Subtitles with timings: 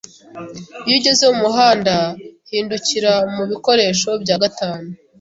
[0.85, 1.95] Iyo ugeze mumuhanda,
[2.49, 4.87] hindukira mubikoresho bya gatanu.